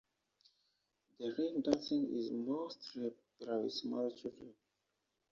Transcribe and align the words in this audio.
The 1.19 1.31
ring 1.37 1.61
dancing 1.61 2.09
is 2.17 2.31
mostly 2.31 3.11
popular 3.11 3.61
with 3.61 3.73
small 3.73 4.09
children. 4.09 4.55